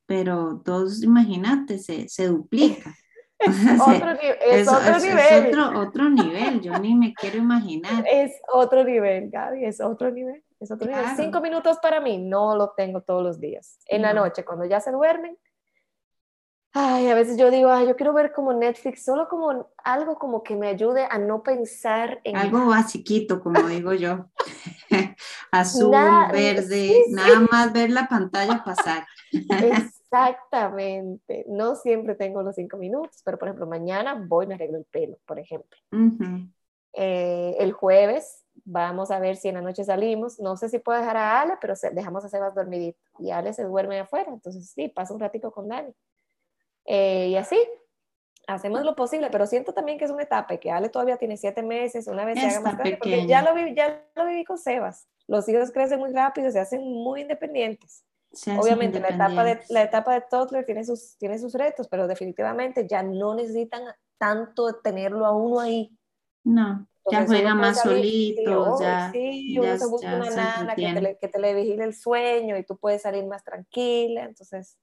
[0.05, 2.95] Pero dos, imagínate, se, se duplica.
[3.39, 3.49] es,
[3.81, 5.19] otro, es, otro nivel.
[5.19, 8.05] Es otro, otro nivel, yo ni me quiero imaginar.
[8.09, 10.41] Es otro nivel, Gaby, es otro nivel.
[10.61, 11.05] Es otro nivel.
[11.17, 13.77] Cinco minutos para mí no lo tengo todos los días.
[13.87, 15.37] En la noche, cuando ya se duermen,
[16.73, 20.43] Ay, a veces yo digo, ay, yo quiero ver como Netflix, solo como algo como
[20.43, 22.35] que me ayude a no pensar en...
[22.35, 24.25] Algo basiquito, como digo yo.
[25.51, 25.91] Azul,
[26.31, 29.07] verde, nada más ver la pantalla pasar.
[30.11, 31.45] Exactamente.
[31.47, 34.85] No siempre tengo los cinco minutos, pero por ejemplo, mañana voy y me arreglo el
[34.85, 35.77] pelo, por ejemplo.
[36.93, 40.39] Eh, el jueves vamos a ver si en la noche salimos.
[40.39, 42.99] No sé si puedo dejar a Ale, pero dejamos a Sebas dormidito.
[43.19, 45.93] Y Ale se duerme afuera, entonces sí, pasa un ratito con Dani.
[46.87, 47.57] Eh, y así,
[48.47, 51.37] hacemos lo posible, pero siento también que es una etapa y que Ale todavía tiene
[51.37, 54.45] siete meses, una vez se haga más grande, porque ya lo, viví, ya lo viví
[54.45, 55.07] con Sebas.
[55.27, 58.03] Los hijos crecen muy rápido, se hacen muy independientes.
[58.57, 62.85] Obviamente la etapa de la etapa de toddler tiene sus tiene sus retos, pero definitivamente
[62.87, 63.83] ya no necesitan
[64.17, 65.97] tanto tenerlo a uno ahí.
[66.43, 69.11] No, ya juega más solito, ya.
[69.11, 72.57] Sí, uno se busca una nana que te, le, que te le vigile el sueño
[72.57, 74.77] y tú puedes salir más tranquila, entonces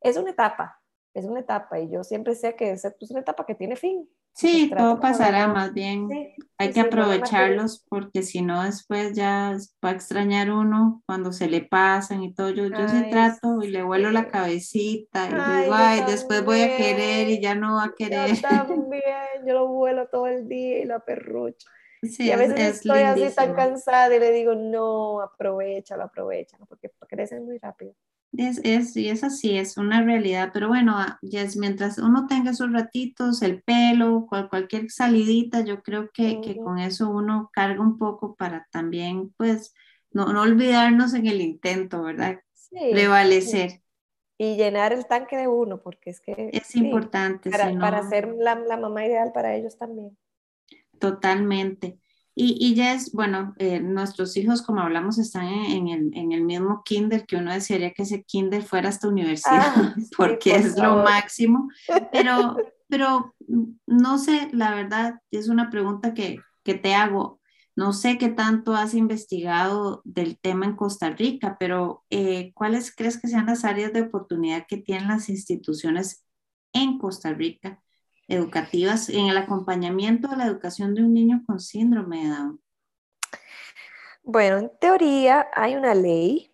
[0.00, 0.80] es una etapa,
[1.18, 4.08] es una etapa y yo siempre sé que es pues, una etapa que tiene fin.
[4.34, 6.10] Sí, todo pasará más bien.
[6.58, 11.62] Hay que aprovecharlos porque si no después ya va a extrañar uno cuando se le
[11.62, 12.50] pasan y todo.
[12.50, 16.76] Yo, yo sí trato y le vuelo la cabecita y digo, ay, después voy a
[16.76, 18.34] querer y ya no va a querer.
[18.34, 19.02] Yo también,
[19.46, 21.66] yo lo vuelo todo el día y lo aperrucho.
[22.02, 27.46] y a veces estoy así tan cansada y le digo, no, aprovechalo, aprovechalo, porque crecen
[27.46, 27.94] muy rápido.
[28.32, 32.26] Es, es, y es así, es una realidad, pero bueno, ah, ya es, mientras uno
[32.26, 37.50] tenga esos ratitos, el pelo, cual, cualquier salidita, yo creo que, que, con eso uno
[37.52, 39.74] carga un poco para también, pues,
[40.10, 42.40] no, no olvidarnos en el intento, ¿verdad?
[42.70, 43.80] Prevalecer.
[44.38, 46.50] Y llenar el tanque de uno, porque es que...
[46.52, 47.48] Es importante.
[47.50, 50.16] Para, para ser la, la mamá ideal para ellos también.
[50.98, 51.98] Totalmente.
[52.38, 56.44] Y, y ya es, bueno, eh, nuestros hijos, como hablamos, están en, el, en, el,
[56.44, 60.96] mismo kinder, que uno desearía que ese kinder fuera hasta universidad, ah, porque es lo
[61.02, 61.70] máximo.
[62.12, 62.56] Pero,
[62.90, 63.34] pero
[63.86, 67.40] no sé, la verdad, es una pregunta que, que te hago.
[67.74, 73.18] No sé qué tanto has investigado del tema en Costa Rica, pero eh, ¿cuáles crees
[73.18, 76.26] que sean las áreas de oportunidad que tienen las instituciones
[76.74, 77.80] en Costa Rica
[78.28, 82.60] educativas en el acompañamiento de la educación de un niño con síndrome de Down?
[84.22, 86.52] Bueno, en teoría hay una ley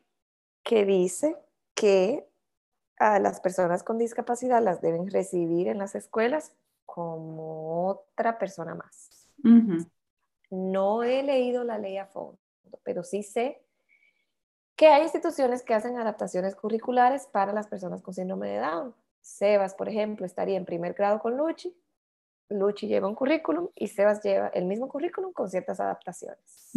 [0.63, 1.37] que dice
[1.75, 2.29] que
[2.99, 6.53] a las personas con discapacidad las deben recibir en las escuelas
[6.85, 9.29] como otra persona más.
[10.51, 12.39] No he leído la ley a fondo,
[12.85, 13.65] pero sí sé
[14.77, 18.95] que hay instituciones que hacen adaptaciones curriculares para las personas con síndrome de Down.
[19.23, 21.75] Sebas, por ejemplo, estaría en primer grado con Luchi.
[22.51, 26.71] Luchi lleva un currículum y Sebas lleva el mismo currículum con ciertas adaptaciones.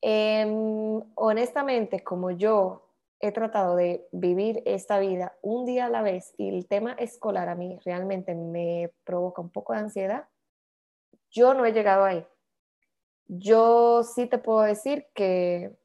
[0.00, 2.84] Em, honestamente, como yo
[3.20, 7.48] he tratado de vivir esta vida un día a la vez y el tema escolar
[7.48, 10.28] a mí realmente me provoca un poco de ansiedad,
[11.30, 12.24] yo no he llegado ahí.
[13.26, 15.76] Yo sí te puedo decir que,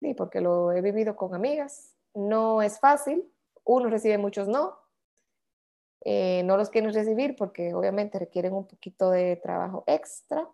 [0.00, 3.28] sí, porque lo he vivido con amigas, no es fácil,
[3.66, 4.78] uno recibe muchos no,
[6.04, 10.48] eh, no los quieren recibir porque obviamente requieren un poquito de trabajo extra,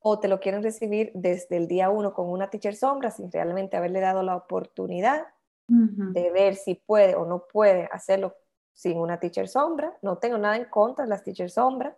[0.00, 3.76] o te lo quieren recibir desde el día uno con una teacher sombra sin realmente
[3.76, 5.26] haberle dado la oportunidad
[5.68, 8.34] de ver si puede o no puede hacerlo
[8.72, 9.96] sin una teacher sombra.
[10.02, 11.96] No tengo nada en contra de las teacher sombra,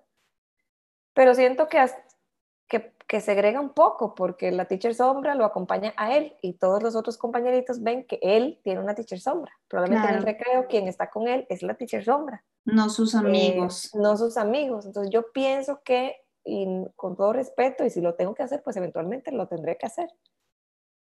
[1.15, 1.79] pero siento que,
[2.69, 6.83] que, que segrega un poco porque la teacher sombra lo acompaña a él y todos
[6.83, 9.53] los otros compañeritos ven que él tiene una teacher sombra.
[9.69, 12.45] Probablemente en el recreo quien está con él es la teacher sombra.
[12.65, 13.87] No sus amigos.
[13.95, 14.87] Eh, no sus amigos.
[14.87, 18.77] Entonces yo pienso que y con todo respeto, y si lo tengo que hacer, pues
[18.77, 20.09] eventualmente lo tendré que hacer.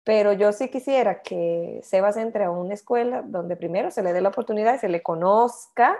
[0.03, 4.21] Pero yo sí quisiera que Sebas entre a una escuela donde primero se le dé
[4.21, 5.97] la oportunidad y se le conozca,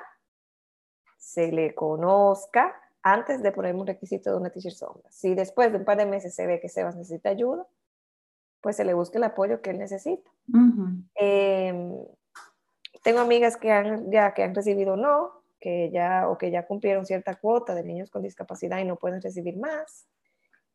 [1.17, 5.10] se le conozca antes de poner un requisito de una teacher sombra.
[5.12, 7.68] Si después de un par de meses se ve que Sebas necesita ayuda,
[8.62, 10.30] pues se le busque el apoyo que él necesita.
[11.16, 11.94] Em,
[13.04, 17.06] tengo amigas que han, ya que han recibido no, que ya o que ya cumplieron
[17.06, 20.08] cierta cuota de niños con discapacidad y no pueden recibir más.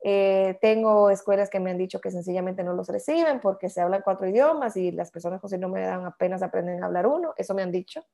[0.04, 4.02] Eh, tengo escuelas que me han dicho que sencillamente no los reciben porque se hablan
[4.02, 7.54] cuatro idiomas y las personas con síndrome de Down apenas aprenden a hablar uno, eso
[7.54, 8.04] me han dicho.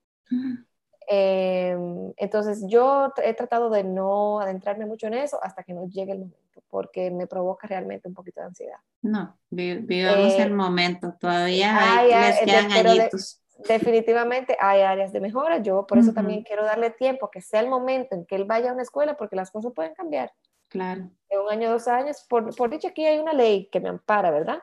[1.11, 6.13] Em, entonces yo he tratado de no adentrarme mucho en eso hasta que no llegue
[6.13, 8.79] el momento, porque me provoca realmente un poquito de ansiedad.
[9.01, 15.59] No, vivamos el eh, momento, todavía hay, les quedan añitos definitivamente hay áreas de mejora.
[15.59, 18.71] Yo por eso también quiero darle tiempo, que sea el momento en que él vaya
[18.71, 20.33] a una escuela, porque las cosas pueden cambiar.
[20.69, 21.11] Claro.
[21.29, 24.31] En un año, dos años, por, por dicho aquí hay una ley que me ampara,
[24.31, 24.63] ¿verdad?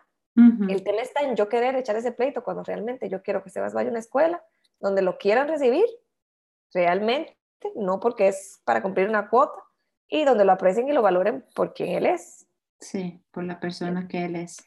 [0.67, 3.73] El tema está en yo querer echar ese pleito cuando realmente yo quiero que Sebas
[3.73, 4.43] vaya a una escuela
[4.81, 5.86] donde lo quieran recibir,
[6.75, 7.35] realmente,
[7.75, 9.57] no porque es para cumplir una cuota,
[10.07, 12.45] y donde lo aprecien y lo valoren por quien él es.
[12.79, 14.57] Sí, por la persona que él es.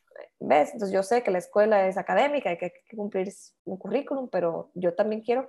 [0.40, 0.72] ¿Ves?
[0.72, 3.28] Entonces yo sé que la escuela es académica, hay que, cumplir
[3.64, 5.48] un currículum, pero yo también quiero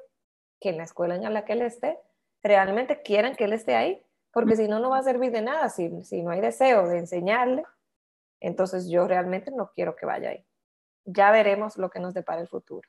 [0.60, 1.98] que en la escuela en la que él esté,
[2.44, 5.70] realmente quieran que él esté ahí, porque si no, no va a servir de nada,
[5.70, 7.64] si, si no hay deseo de enseñarle,
[8.42, 10.46] entonces yo realmente no quiero que vaya ahí.
[11.06, 12.88] Ya veremos lo que nos depara el futuro.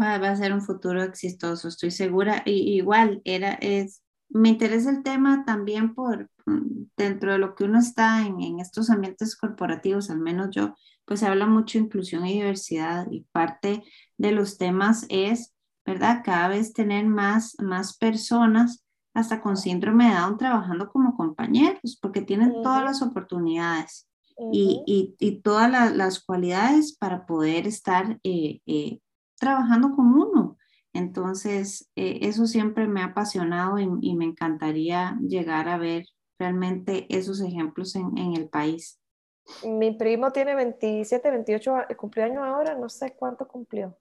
[0.00, 2.42] Va, va a ser un futuro exitoso, estoy segura.
[2.44, 7.64] Y, igual, era, es, me interesa el tema también por mm, dentro de lo que
[7.64, 11.84] uno está en, en estos ambientes corporativos, al menos yo, pues se habla mucho de
[11.84, 13.82] inclusión y diversidad y parte
[14.16, 15.54] de los temas es,
[15.84, 16.22] ¿verdad?
[16.24, 22.20] Cada vez tener más, más personas hasta con síndrome de Down trabajando como compañeros, porque
[22.20, 24.08] tienen todas las oportunidades
[24.52, 28.98] y, y, todas las cualidades para poder estar eh, eh,
[29.44, 30.56] trabajando con uno.
[30.94, 36.06] Entonces, eh, eso siempre me ha apasionado y, me encantaría llegar a ver
[36.38, 39.00] realmente esos ejemplos en, en el país.
[39.64, 43.98] Mi primo tiene 27, 28 cumpleaños ahora, no sé cuánto cumplió.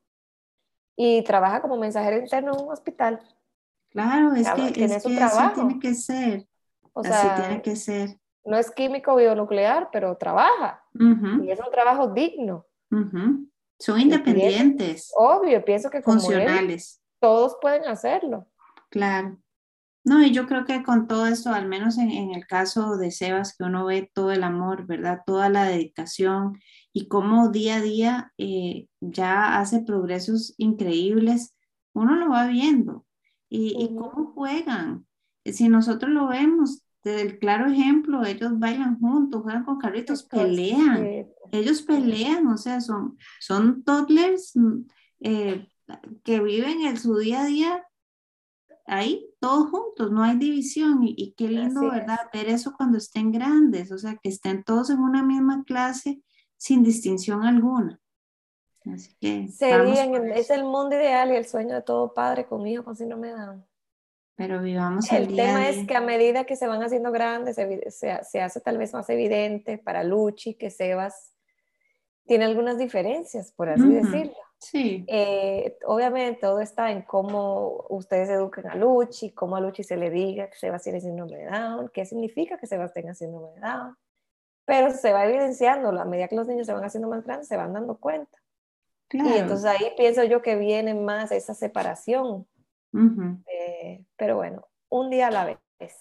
[0.96, 3.20] Y trabaja como mensajero interno en un hospital.
[3.90, 5.56] Claro, es que, tiene su trabajo.
[5.56, 6.48] tiene que ser.
[6.94, 8.18] O sea, tiene que ser.
[8.46, 10.84] No es químico bionuclear, pero trabaja.
[10.94, 12.66] Y es un trabajo digno.
[13.84, 15.12] Son independientes.
[15.14, 17.02] obvio, pienso que como funcionales.
[17.20, 18.48] todos pueden hacerlo.
[18.90, 19.38] Claro.
[20.06, 23.58] No, y yo creo que con todo esto, al menos en, el caso de Sebas,
[23.58, 25.24] que uno ve todo el amor, ¿verdad?
[25.26, 26.58] Toda la dedicación
[26.94, 31.54] y cómo día a día eh, ya hace progresos increíbles,
[31.94, 33.06] uno lo va viendo.
[33.50, 35.06] Y, cómo juegan.
[35.44, 41.28] Si nosotros lo vemos, el claro ejemplo, ellos bailan juntos, juegan con carritos, pelean.
[41.52, 44.80] Ellos pelean, o sea, son, son toddlers mm,
[45.22, 45.68] eh,
[46.24, 47.86] que viven en su día a día
[48.86, 52.20] ahí todos juntos, no hay división y, qué lindo, ¿verdad?
[52.34, 56.22] Ver eso cuando estén grandes, o sea, que estén todos en una misma clase
[56.58, 58.00] sin distinción alguna.
[58.86, 62.84] Así que Sería es el mundo ideal y el sueño de todo padre con hijo
[62.84, 63.66] con síndrome de Down.
[64.36, 67.92] Pero vivamos el, el tema es que a medida que se van haciendo grandes, se,
[67.92, 71.34] se, hace tal vez más evidente para Luchi que Sebas
[72.26, 74.34] tiene algunas diferencias, por así decirlo.
[74.58, 75.04] Sí.
[75.08, 80.10] Eh, obviamente todo está en cómo ustedes eduquen a Luchi, cómo a Luchi se le
[80.10, 83.98] diga que Sebas tiene síndrome de Down, qué significa que Sebas tenga síndrome de Down.
[84.66, 87.58] Pero se va evidenciando, a medida que los niños se van haciendo más grandes, se
[87.58, 88.38] van dando cuenta.
[89.12, 92.48] Y entonces ahí pienso yo que viene más esa separación.
[93.84, 95.58] Eh, pero bueno, un día a la vez.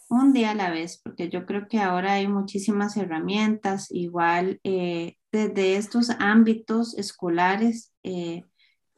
[0.09, 5.16] Un día a la vez, porque yo creo que ahora hay muchísimas herramientas, igual eh,
[5.33, 8.45] desde estos ámbitos escolares, eh,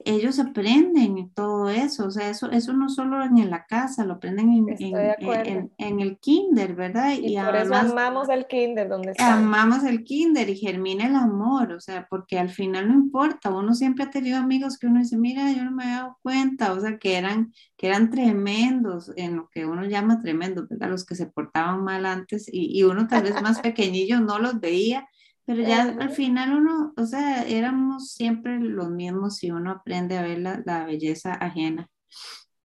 [0.04, 4.52] ellos aprenden todo eso, o sea, eso, eso no solo en la casa, lo aprenden
[4.52, 7.12] en, en, el kinder, ¿verdad?
[7.12, 9.34] Y, por eso amamos el kinder, donde está.
[9.34, 13.74] Amamos el kinder y germina el amor, o sea, porque al final no importa, uno
[13.74, 16.80] siempre ha tenido amigos que uno dice, mira, yo no me había dado cuenta, o
[16.80, 20.90] sea, que eran, que eran tremendos, en lo que uno llama tremendos, ¿verdad?
[20.90, 24.60] Los que se portaban mal antes y, y uno tal vez más pequeñillo no los
[24.60, 25.08] veía
[25.46, 30.22] pero ya al final uno, o sea, éramos siempre los mismos y uno aprende a
[30.22, 31.90] ver la, la belleza ajena.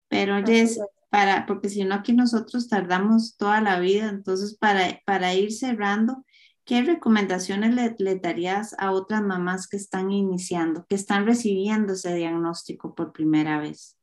[0.08, 5.34] Pero es para, porque si no aquí nosotros tardamos toda la vida, entonces para, para
[5.34, 6.24] ir cerrando,
[6.64, 12.14] ¿qué recomendaciones le, le, darías a otras mamás que están iniciando, que están recibiendo ese
[12.14, 13.96] diagnóstico por primera vez?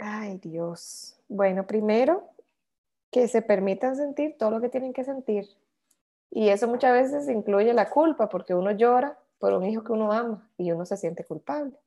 [0.00, 1.16] Ay, Dios.
[1.28, 2.28] Bueno, primero,
[3.12, 5.46] que se permitan sentir todo lo que tienen que sentir
[6.30, 10.12] y eso muchas veces incluye la culpa, porque uno llora por un hijo que uno
[10.12, 11.78] ama y uno se siente culpable.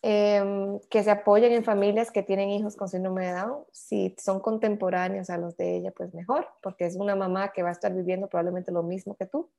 [0.00, 3.64] Em, que se apoyen en familias que tienen hijos con síndrome de Down.
[3.72, 7.70] Si son contemporáneos a los de ella, pues mejor, porque es una mamá que va
[7.70, 9.50] a estar viviendo probablemente lo mismo que tú.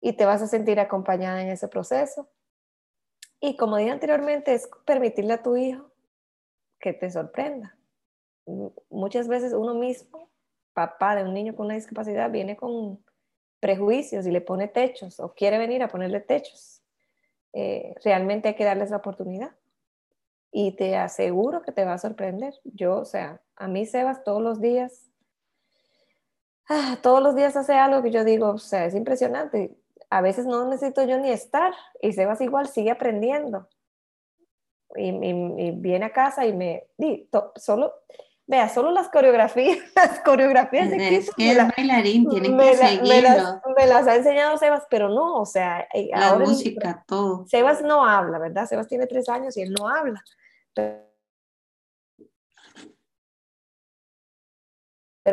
[0.00, 2.28] Y te vas a sentir acompañada en ese proceso.
[3.40, 5.90] Y como dije anteriormente, es permitirle a tu hijo
[6.78, 7.76] que te sorprenda.
[8.88, 10.29] Muchas veces uno mismo
[10.72, 13.02] papá de un niño con una discapacidad viene con
[13.60, 16.82] prejuicios y le pone techos o quiere venir a ponerle techos.
[17.52, 19.52] Eh, realmente hay que darles la oportunidad
[20.52, 22.54] y te aseguro que te va a sorprender.
[22.64, 25.10] Yo, o sea, a mí Sebas todos los días,
[26.68, 29.76] ah, todos los días hace algo que yo digo, o sea, es impresionante.
[30.08, 33.68] A veces no necesito yo ni estar y Sebas igual sigue aprendiendo.
[34.96, 35.12] Y,
[35.76, 37.94] viene a casa y me, di, solo,
[38.50, 43.62] Vea, solo las coreografías, las coreografías de Es que es bailarín, tiene que seguirlo.
[43.76, 47.46] Me las, ha enseñado Sebas, pero no, o sea, eh, la música, todo.
[47.46, 48.66] Sebas no habla, ¿verdad?
[48.66, 50.20] Sebas tiene tres años y él no habla.
[50.74, 51.06] Pero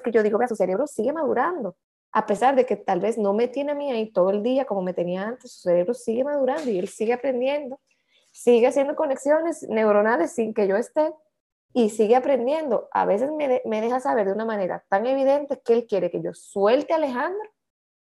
[0.04, 1.76] que yo digo, vea, su cerebro sigue madurando.
[2.12, 4.66] A pesar de que tal vez no me tiene a mí ahí todo el día
[4.66, 7.80] como me tenía antes, su cerebro sigue madurando y él sigue aprendiendo,
[8.32, 11.12] sigue haciendo conexiones neuronales sin que yo esté
[11.74, 12.88] y sigue aprendiendo.
[12.92, 16.22] A veces me, me, deja saber de una manera tan evidente que él quiere que
[16.22, 17.50] yo suelte a Alejandro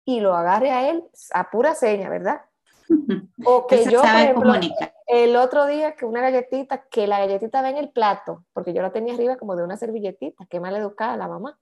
[0.04, 2.42] y lo agarre a él a pura seña, ¿verdad?
[3.44, 4.54] O que yo, por ejemplo,
[5.06, 8.82] el otro día que una galletita, que la galletita va en el plato, porque yo
[8.82, 11.58] la tenía arriba como de una servilletita, qué mal educada la mamá.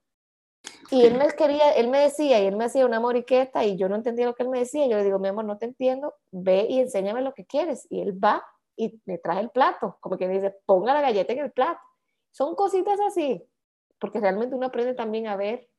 [0.89, 3.89] Y él me quería, él me decía, y él me hacía una moriqueta, y yo
[3.89, 4.87] no entendía lo que él me decía.
[4.87, 7.87] Yo le digo, mi amor, no te entiendo, ve y enséñame lo que quieres.
[7.89, 8.43] Y él va
[8.75, 11.81] y me trae el plato, como que me dice, ponga la galleta en el plato.
[12.35, 13.41] Son cositas así,
[13.97, 15.69] porque realmente uno aprende también a ver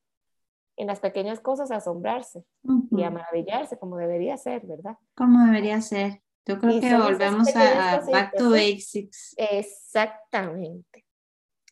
[0.77, 2.47] en las pequeñas cosas, a asombrarse
[2.91, 4.97] y a maravillarse como debería ser, ¿verdad?
[5.15, 6.23] Como debería ser.
[6.47, 9.35] Yo creo que volvemos a, back to basics.
[9.37, 11.05] Exactamente.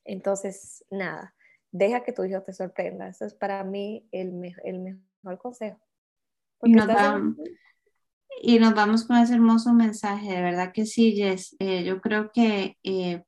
[0.05, 1.35] Entonces, nada,
[1.71, 3.09] deja que tu hijo te sorprenda.
[3.09, 4.81] Eso es para mí el, el
[5.23, 5.81] mejor consejo.
[6.63, 7.37] Y nos, vamos,
[8.43, 11.57] y nos, vamos, con ese hermoso mensaje, de verdad que sí, Jess.
[11.59, 13.25] Eh, yo creo que eh,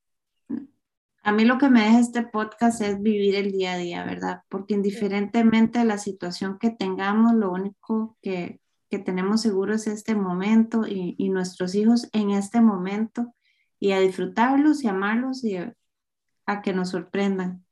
[1.26, 4.42] a mí lo que me deja este podcast es vivir el día a día, ¿verdad?
[4.48, 8.60] Porque indiferentemente de la situación que tengamos, lo único que,
[8.90, 13.34] que tenemos seguro es este momento y, y, nuestros hijos en este momento
[13.80, 17.66] y a disfrutarlos y amarlos y a que nos sorprendan.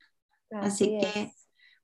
[0.50, 1.30] Así, que,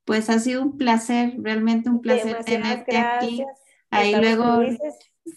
[0.05, 3.45] pues ha sido un placer, realmente un placer tenerte aquí.
[3.91, 4.59] Ahí luego...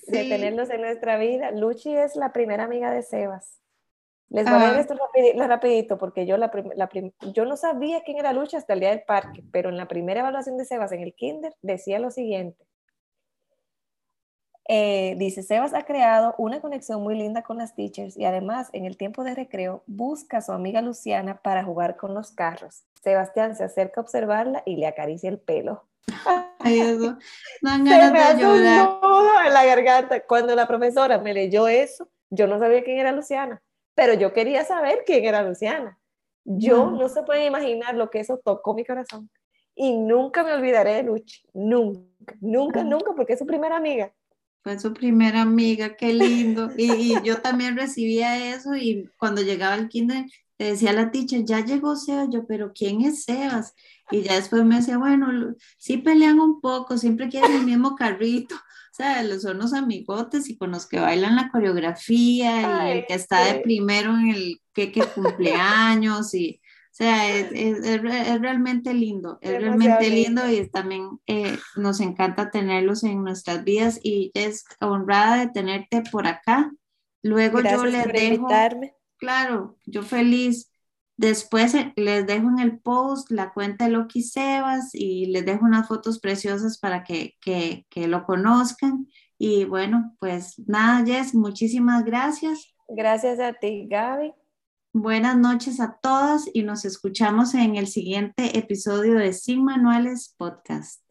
[0.07, 1.51] De tenerlos en nuestra vida.
[1.51, 3.62] Luchi es la primera amiga de Sebas.
[4.29, 4.95] Les voy a leer esto
[5.47, 6.51] rapidito, porque yo, la,
[7.33, 10.21] yo no sabía quién era Lucha hasta el día del parque, pero en la primera
[10.21, 12.65] evaluación de Sebas en el kinder decía lo siguiente.
[14.69, 18.85] Eh, dice, Sebas ha creado una conexión muy linda con las teachers y además en
[18.85, 22.83] el tiempo de recreo busca a su amiga Luciana para jugar con los carros.
[23.03, 25.85] Sebastián se acerca a observarla y le acaricia el pelo.
[26.59, 27.17] Ay, eso.
[27.61, 30.21] Se me hace un nudo en la garganta.
[30.21, 33.61] Cuando la profesora me leyó eso, yo no sabía quién era Luciana,
[33.95, 35.99] pero yo quería saber quién era Luciana.
[36.45, 39.29] Yo no se puede imaginar lo que eso tocó mi corazón.
[39.75, 41.41] Y nunca me olvidaré de Luchi.
[41.53, 44.13] Nunca, nunca, nunca, porque es su primera amiga.
[44.61, 46.69] Fue su primera amiga, qué lindo.
[46.77, 50.25] Y, yo también recibía eso y cuando llegaba al kinder
[50.57, 53.73] le decía a la teacher, ya llegó Sebas, yo, pero ¿quién es Sebas?
[54.11, 58.55] Y ya después me decía, bueno, sí pelean un poco, siempre quieren el mismo carrito.
[58.93, 63.15] O sea, son los amigotes y con los que bailan la coreografía y el que
[63.15, 66.61] está de primero en el que, que cumpleaños y
[66.93, 73.03] o sea, es, es, realmente lindo, es realmente lindo y también eh, nos encanta tenerlos
[73.03, 76.71] en nuestras vidas y es honrada de tenerte por acá.
[77.23, 78.47] Luego yo les dejo,
[79.17, 80.69] claro, yo feliz.
[81.15, 85.65] Después eh, les dejo en el post la cuenta de Loki Sebas y les dejo
[85.65, 89.07] unas fotos preciosas para que, que, que lo conozcan.
[89.37, 92.73] Y bueno, pues nada, Jess, muchísimas gracias.
[92.87, 94.33] Gracias a ti, Gaby.
[94.95, 101.02] Buenas noches a todas y nos escuchamos en el siguiente episodio de Sin Manuales Podcast.